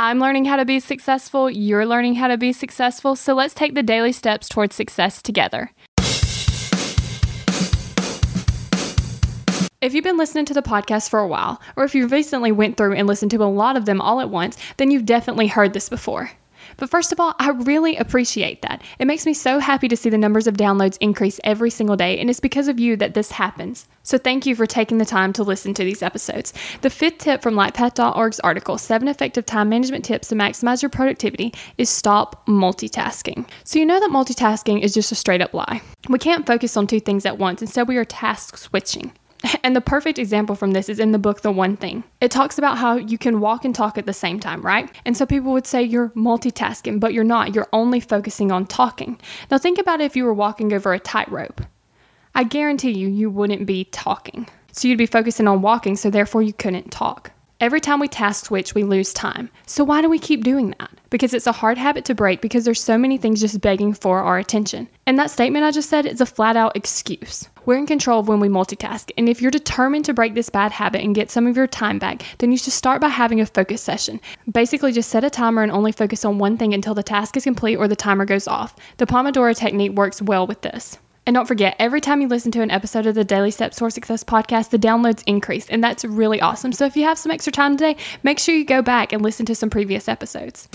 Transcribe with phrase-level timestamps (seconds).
[0.00, 3.74] I'm learning how to be successful, you're learning how to be successful, so let's take
[3.74, 5.72] the daily steps towards success together.
[9.80, 12.76] If you've been listening to the podcast for a while, or if you recently went
[12.76, 15.72] through and listened to a lot of them all at once, then you've definitely heard
[15.72, 16.30] this before.
[16.76, 18.82] But first of all, I really appreciate that.
[18.98, 22.18] It makes me so happy to see the numbers of downloads increase every single day,
[22.18, 23.86] and it's because of you that this happens.
[24.02, 26.52] So thank you for taking the time to listen to these episodes.
[26.80, 31.52] The fifth tip from lightpath.org's article, Seven Effective Time Management Tips to Maximize Your Productivity,
[31.76, 33.48] is stop multitasking.
[33.64, 35.82] So you know that multitasking is just a straight up lie.
[36.08, 39.12] We can't focus on two things at once, instead, we are task switching.
[39.62, 42.02] And the perfect example from this is in the book The One Thing.
[42.20, 44.90] It talks about how you can walk and talk at the same time, right?
[45.04, 47.54] And so people would say you're multitasking, but you're not.
[47.54, 49.20] You're only focusing on talking.
[49.50, 51.60] Now think about if you were walking over a tightrope.
[52.34, 54.48] I guarantee you, you wouldn't be talking.
[54.72, 57.32] So you'd be focusing on walking, so therefore you couldn't talk.
[57.60, 59.50] Every time we task switch, we lose time.
[59.66, 60.92] So why do we keep doing that?
[61.10, 64.22] Because it's a hard habit to break because there's so many things just begging for
[64.22, 64.88] our attention.
[65.06, 67.48] And that statement I just said is a flat out excuse.
[67.66, 69.10] We're in control of when we multitask.
[69.18, 71.98] And if you're determined to break this bad habit and get some of your time
[71.98, 74.20] back, then you should start by having a focus session.
[74.52, 77.42] Basically, just set a timer and only focus on one thing until the task is
[77.42, 78.76] complete or the timer goes off.
[78.98, 80.96] The Pomodoro technique works well with this.
[81.28, 83.92] And don't forget, every time you listen to an episode of the Daily Steps Toward
[83.92, 86.72] Success podcast, the downloads increase, and that's really awesome.
[86.72, 89.44] So if you have some extra time today, make sure you go back and listen
[89.44, 90.70] to some previous episodes.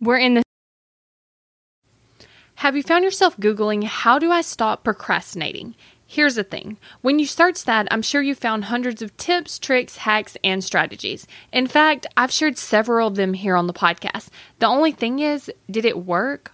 [0.00, 0.42] We're in the
[2.54, 5.74] have you found yourself Googling, How do I stop procrastinating?
[6.06, 9.98] Here's the thing when you search that, I'm sure you found hundreds of tips, tricks,
[9.98, 11.26] hacks, and strategies.
[11.52, 14.30] In fact, I've shared several of them here on the podcast.
[14.60, 16.53] The only thing is, did it work?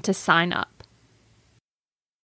[0.00, 0.75] to sign up.